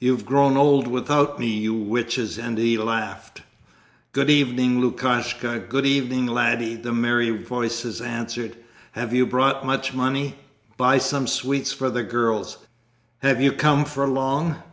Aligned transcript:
'You've 0.00 0.26
grown 0.26 0.56
old 0.56 0.88
without 0.88 1.38
me, 1.38 1.46
you 1.46 1.72
witches!' 1.72 2.36
and 2.36 2.58
he 2.58 2.76
laughed. 2.76 3.42
'Good 4.10 4.28
evening, 4.28 4.80
Lukashka! 4.80 5.60
Good 5.68 5.86
evening, 5.86 6.26
laddie!' 6.26 6.74
the 6.74 6.92
merry 6.92 7.30
voices 7.30 8.00
answered. 8.00 8.56
'Have 8.90 9.14
you 9.14 9.24
brought 9.24 9.64
much 9.64 9.94
money? 9.94 10.34
Buy 10.76 10.98
some 10.98 11.28
sweets 11.28 11.72
for 11.72 11.90
the 11.90 12.02
girls!... 12.02 12.58
Have 13.20 13.40
you 13.40 13.52
come 13.52 13.84
for 13.84 14.08
long? 14.08 14.56